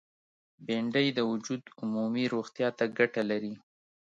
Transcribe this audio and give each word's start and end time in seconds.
بېنډۍ 0.65 1.07
د 1.17 1.19
وجود 1.31 1.61
عمومي 1.81 2.25
روغتیا 2.33 2.67
ته 2.77 2.85
ګټه 2.97 3.21
لري 3.31 3.53